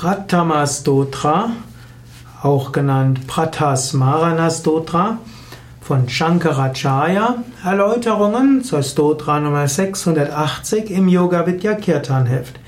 Pratama 0.00 0.66
Stotra, 0.66 1.50
auch 2.42 2.72
genannt 2.72 3.26
Pratasmarana 3.26 4.48
Stotra, 4.48 5.18
von 5.82 6.08
Shankaracharya, 6.08 7.44
Erläuterungen 7.62 8.64
zur 8.64 8.82
Stotra 8.82 9.40
Nummer 9.40 9.68
680 9.68 10.90
im 10.90 11.06
Yoga 11.06 11.46
Vidya 11.46 11.74
Kirtan 11.74 12.24
Heft. 12.24 12.58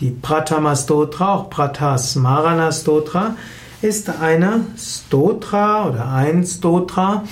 Die 0.00 0.10
Pratama 0.10 0.74
Stotra, 0.74 1.34
auch 1.34 1.50
Pratasmarana 1.50 2.72
Stotra, 2.72 3.36
ist 3.80 4.10
eine 4.20 4.62
Stotra 4.76 5.88
oder 5.88 6.10
ein 6.10 6.44
Stotra, 6.44 7.22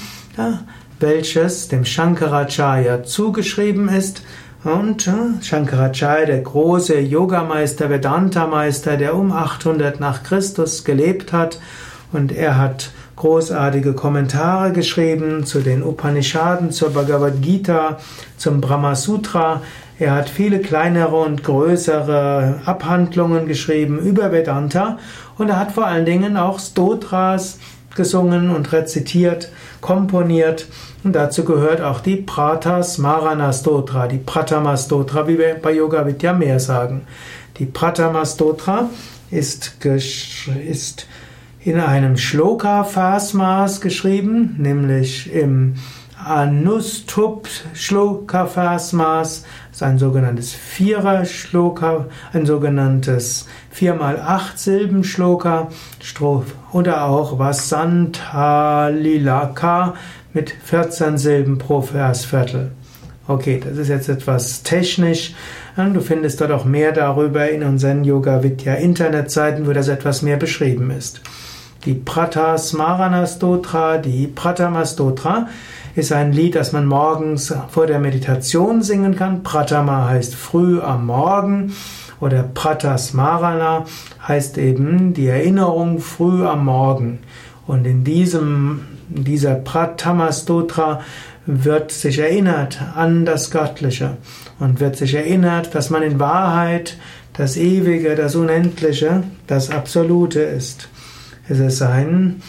welches 1.00 1.66
dem 1.66 1.84
Shankaracharya 1.84 3.02
zugeschrieben 3.02 3.88
ist 3.88 4.22
und 4.64 5.06
äh, 5.06 5.42
Shankaracharya, 5.42 6.26
der 6.26 6.40
große 6.40 6.98
Yogameister, 7.00 7.88
Vedanta-Meister, 7.88 8.96
der 8.96 9.14
um 9.14 9.32
800 9.32 10.00
nach 10.00 10.22
Christus 10.22 10.84
gelebt 10.84 11.32
hat, 11.32 11.58
und 12.12 12.32
er 12.32 12.58
hat 12.58 12.90
großartige 13.16 13.92
Kommentare 13.92 14.72
geschrieben 14.72 15.44
zu 15.44 15.60
den 15.60 15.82
Upanishaden, 15.82 16.72
zur 16.72 16.90
Bhagavad 16.90 17.40
Gita, 17.40 17.98
zum 18.36 18.60
Brahma 18.60 18.94
Sutra. 18.94 19.62
Er 19.98 20.14
hat 20.14 20.30
viele 20.30 20.60
kleinere 20.60 21.16
und 21.16 21.44
größere 21.44 22.60
Abhandlungen 22.64 23.46
geschrieben 23.46 23.98
über 23.98 24.32
Vedanta 24.32 24.98
und 25.36 25.50
er 25.50 25.58
hat 25.58 25.72
vor 25.72 25.86
allen 25.86 26.06
Dingen 26.06 26.38
auch 26.38 26.58
Stotras 26.58 27.58
gesungen 27.94 28.50
und 28.50 28.72
rezitiert, 28.72 29.50
komponiert. 29.80 30.66
Und 31.04 31.14
dazu 31.14 31.44
gehört 31.44 31.80
auch 31.80 32.00
die 32.00 32.16
Pratas 32.16 32.98
Marana 32.98 33.52
Stotra, 33.52 34.06
die 34.06 34.18
Pratama 34.18 34.76
Stotra, 34.76 35.26
wie 35.26 35.38
wir 35.38 35.54
bei 35.54 35.72
Yoga 35.72 36.06
Vidya 36.06 36.32
mehr 36.32 36.60
sagen. 36.60 37.02
Die 37.58 37.66
Pratama 37.66 38.24
Stotra 38.24 38.88
ist, 39.30 39.76
ist 39.84 41.06
in 41.62 41.78
einem 41.78 42.16
Shloka-Versmaß 42.16 43.80
geschrieben, 43.80 44.56
nämlich 44.58 45.32
im 45.32 45.74
Anustup 46.26 47.48
Shloka 47.74 48.46
Versmaß, 48.46 49.44
ist 49.72 49.82
ein 49.82 49.98
sogenanntes 49.98 50.52
Vierer 50.52 51.24
Shloka, 51.24 52.06
ein 52.32 52.46
sogenanntes 52.46 53.46
4 53.70 53.94
mal 53.94 54.20
8 54.20 54.58
Silben 54.58 55.04
Shloka 55.04 55.68
oder 56.72 57.04
auch 57.04 57.38
Vasantalilaka 57.38 59.94
mit 60.32 60.50
14 60.50 61.18
Silben 61.18 61.58
pro 61.58 61.80
Versviertel. 61.80 62.72
Okay, 63.26 63.60
das 63.64 63.78
ist 63.78 63.88
jetzt 63.88 64.08
etwas 64.08 64.62
technisch. 64.62 65.34
Du 65.76 66.00
findest 66.00 66.40
dort 66.40 66.50
auch 66.50 66.64
mehr 66.64 66.92
darüber 66.92 67.48
in 67.48 67.62
unseren 67.62 68.04
Yoga 68.04 68.42
Vidya 68.42 68.74
Internetseiten, 68.74 69.66
wo 69.66 69.72
das 69.72 69.88
etwas 69.88 70.22
mehr 70.22 70.36
beschrieben 70.36 70.90
ist. 70.90 71.20
Die 71.84 71.94
Pratasmarana 71.94 73.26
Stotra, 73.26 73.96
die 73.96 74.26
Pratama 74.26 74.84
Stotra 74.84 75.48
ist 75.94 76.12
ein 76.12 76.32
Lied, 76.32 76.54
das 76.54 76.72
man 76.72 76.86
morgens 76.86 77.54
vor 77.68 77.86
der 77.86 77.98
Meditation 77.98 78.82
singen 78.82 79.16
kann. 79.16 79.42
Pratama 79.42 80.08
heißt 80.08 80.34
früh 80.34 80.80
am 80.80 81.06
Morgen 81.06 81.72
oder 82.20 82.42
Pratasmarana 82.42 83.84
heißt 84.26 84.58
eben 84.58 85.14
die 85.14 85.26
Erinnerung 85.26 86.00
früh 86.00 86.46
am 86.46 86.64
Morgen. 86.64 87.20
Und 87.66 87.86
in 87.86 88.04
diesem, 88.04 88.82
in 89.14 89.24
dieser 89.24 89.54
Pratama 89.54 90.32
Stotra 90.32 91.00
wird 91.46 91.90
sich 91.90 92.18
erinnert 92.18 92.80
an 92.94 93.24
das 93.24 93.50
Göttliche 93.50 94.18
und 94.58 94.80
wird 94.80 94.96
sich 94.96 95.14
erinnert, 95.14 95.74
dass 95.74 95.90
man 95.90 96.02
in 96.02 96.20
Wahrheit 96.20 96.96
das 97.32 97.56
Ewige, 97.56 98.14
das 98.14 98.34
Unendliche, 98.34 99.22
das 99.46 99.70
Absolute 99.70 100.40
ist. 100.40 100.88
Es 101.48 101.58
ist 101.58 101.82
ein 101.82 102.42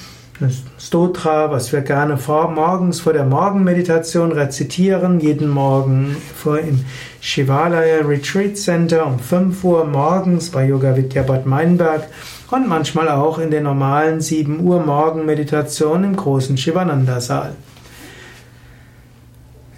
Stotra, 0.79 1.51
was 1.51 1.71
wir 1.71 1.81
gerne 1.81 2.17
vor, 2.17 2.49
morgens 2.49 2.99
vor 2.99 3.13
der 3.13 3.25
Morgenmeditation 3.25 4.31
rezitieren, 4.31 5.19
jeden 5.19 5.49
Morgen 5.49 6.17
vor 6.35 6.57
im 6.57 6.83
Shivalaya 7.19 7.99
Retreat 7.99 8.57
Center 8.57 9.05
um 9.05 9.19
5 9.19 9.63
Uhr 9.63 9.85
morgens 9.85 10.49
bei 10.49 10.65
Yoga 10.65 10.95
Vidya 10.95 11.21
Bad 11.21 11.45
Meinberg 11.45 12.07
und 12.49 12.67
manchmal 12.67 13.09
auch 13.09 13.37
in 13.37 13.51
den 13.51 13.63
normalen 13.63 14.19
7 14.19 14.61
Uhr 14.61 14.83
Morgenmeditation 14.83 16.03
im 16.03 16.15
großen 16.15 16.57
Shivananda 16.57 17.21
Saal. 17.21 17.53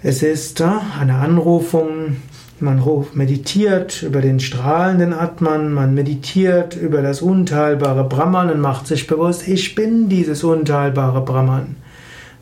Es 0.02 0.22
ist 0.22 0.60
äh, 0.60 0.68
eine 0.98 1.16
Anrufung 1.16 2.16
man 2.60 2.82
meditiert 3.14 4.02
über 4.02 4.20
den 4.20 4.38
strahlenden 4.38 5.12
Atman, 5.12 5.72
man 5.72 5.94
meditiert 5.94 6.76
über 6.76 7.02
das 7.02 7.20
unteilbare 7.20 8.04
Brahman 8.04 8.50
und 8.50 8.60
macht 8.60 8.86
sich 8.86 9.06
bewusst, 9.06 9.48
ich 9.48 9.74
bin 9.74 10.08
dieses 10.08 10.44
unteilbare 10.44 11.22
Brahman. 11.22 11.76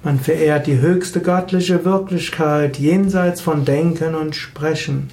Man 0.05 0.19
verehrt 0.19 0.67
die 0.67 0.81
höchste 0.81 1.21
göttliche 1.21 1.85
Wirklichkeit 1.85 2.79
jenseits 2.79 3.41
von 3.41 3.65
Denken 3.65 4.15
und 4.15 4.35
Sprechen. 4.35 5.09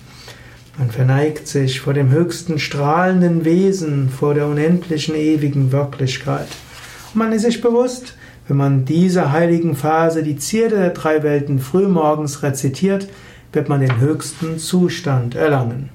Man 0.78 0.90
verneigt 0.90 1.48
sich 1.48 1.80
vor 1.82 1.94
dem 1.94 2.10
höchsten 2.10 2.58
strahlenden 2.58 3.46
Wesen, 3.46 4.10
vor 4.10 4.34
der 4.34 4.48
unendlichen 4.48 5.16
ewigen 5.16 5.72
Wirklichkeit. 5.72 6.48
Und 7.14 7.20
man 7.20 7.32
ist 7.32 7.44
sich 7.44 7.62
bewusst, 7.62 8.16
wenn 8.48 8.58
man 8.58 8.86
diese 8.86 9.32
heiligen 9.32 9.76
Phase, 9.76 10.24
die 10.24 10.38
Zierde 10.38 10.78
der 10.78 10.90
drei 10.90 11.22
Welten 11.22 11.60
frühmorgens 11.60 12.42
rezitiert, 12.42 13.08
wird 13.52 13.70
man 13.70 13.82
den 13.82 14.00
höchsten 14.00 14.60
Zustand 14.60 15.36
erlangen. 15.36 15.90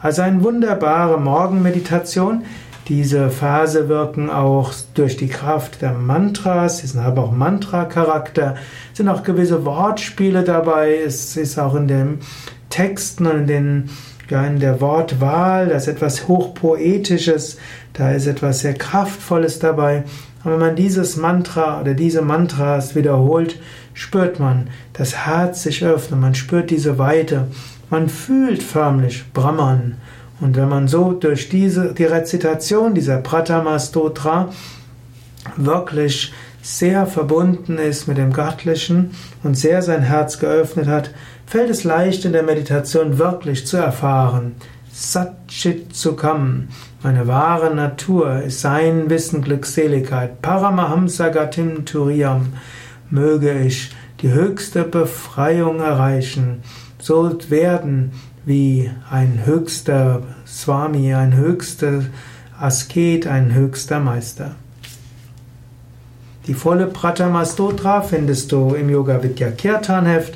Also 0.00 0.22
eine 0.22 0.42
wunderbare 0.42 1.20
Morgenmeditation. 1.20 2.44
Diese 2.88 3.30
Phase 3.30 3.88
wirken 3.88 4.30
auch 4.30 4.72
durch 4.94 5.16
die 5.16 5.26
Kraft 5.26 5.82
der 5.82 5.92
Mantras, 5.92 6.78
sie 6.78 6.98
haben 7.00 7.18
auch 7.18 7.32
Mantra-Charakter, 7.32 8.54
sind 8.92 9.08
auch 9.08 9.24
gewisse 9.24 9.64
Wortspiele 9.64 10.44
dabei, 10.44 10.94
es 11.04 11.36
ist 11.36 11.58
auch 11.58 11.74
in 11.74 11.88
den 11.88 12.18
Texten 12.70 13.26
und 13.26 13.50
in, 13.50 13.90
ja, 14.28 14.46
in 14.46 14.60
der 14.60 14.80
Wortwahl, 14.80 15.66
da 15.66 15.76
ist 15.76 15.88
etwas 15.88 16.28
Hochpoetisches, 16.28 17.58
da 17.92 18.12
ist 18.12 18.28
etwas 18.28 18.60
sehr 18.60 18.74
Kraftvolles 18.74 19.58
dabei. 19.58 20.04
Und 20.46 20.52
wenn 20.52 20.60
man 20.60 20.76
dieses 20.76 21.16
Mantra 21.16 21.80
oder 21.80 21.94
diese 21.94 22.22
Mantras 22.22 22.94
wiederholt, 22.94 23.58
spürt 23.94 24.38
man 24.38 24.68
das 24.92 25.26
Herz 25.26 25.64
sich 25.64 25.84
öffnen, 25.84 26.20
man 26.20 26.36
spürt 26.36 26.70
diese 26.70 26.98
Weite, 26.98 27.48
man 27.90 28.08
fühlt 28.08 28.62
förmlich 28.62 29.24
Brahman. 29.32 29.96
Und 30.40 30.54
wenn 30.54 30.68
man 30.68 30.86
so 30.86 31.10
durch 31.10 31.48
diese, 31.48 31.94
die 31.94 32.04
Rezitation 32.04 32.94
dieser 32.94 33.16
Pratama 33.16 33.76
Stotra 33.80 34.50
wirklich 35.56 36.32
sehr 36.62 37.06
verbunden 37.06 37.78
ist 37.78 38.06
mit 38.06 38.16
dem 38.16 38.32
Göttlichen 38.32 39.16
und 39.42 39.58
sehr 39.58 39.82
sein 39.82 40.02
Herz 40.02 40.38
geöffnet 40.38 40.86
hat, 40.86 41.10
fällt 41.44 41.70
es 41.70 41.82
leicht 41.82 42.24
in 42.24 42.32
der 42.32 42.44
Meditation 42.44 43.18
wirklich 43.18 43.66
zu 43.66 43.78
erfahren. 43.78 44.54
Satchit 44.92 45.96
Sukham, 45.96 46.68
meine 47.06 47.28
wahre 47.28 47.72
Natur 47.72 48.42
ist 48.42 48.62
sein 48.62 49.08
Wissen 49.08 49.40
Glückseligkeit. 49.40 50.42
Paramahamsa 50.42 51.28
Gatim 51.28 51.84
Turiyam, 51.84 52.54
möge 53.10 53.52
ich 53.60 53.92
die 54.22 54.30
höchste 54.30 54.82
Befreiung 54.82 55.78
erreichen, 55.78 56.64
so 56.98 57.30
werden 57.48 58.10
wie 58.44 58.90
ein 59.08 59.42
höchster 59.44 60.22
Swami, 60.48 61.14
ein 61.14 61.36
höchster 61.36 62.06
Asket, 62.58 63.28
ein 63.28 63.54
höchster 63.54 64.00
Meister. 64.00 64.56
Die 66.48 66.54
volle 66.54 66.88
Pratama 66.88 67.44
Stotra 67.44 68.02
findest 68.02 68.50
du 68.50 68.74
im 68.74 68.90
Yoga 68.90 69.22
Vidya 69.22 69.52
Kirtan 69.52 70.06
Heft. 70.06 70.34